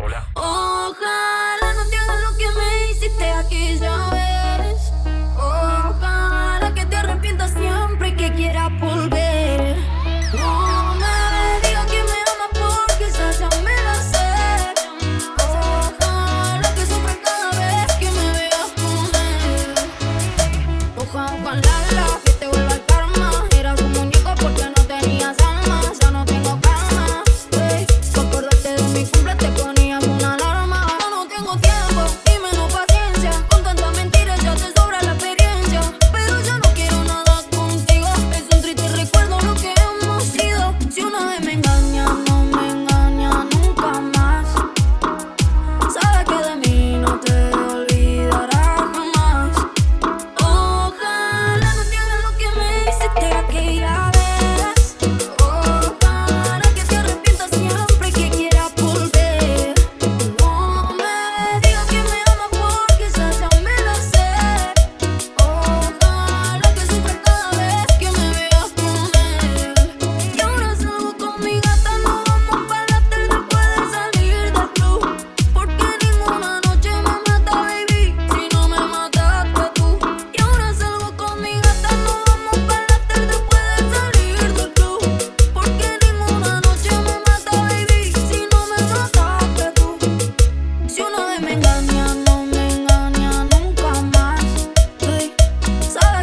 [0.00, 0.30] Hola.
[0.34, 3.97] Ojalá no te haga lo que me hiciste aquella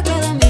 [0.06, 0.45] cada mes.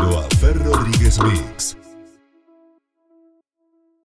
[0.00, 1.79] Junto Fer Rodríguez Mix.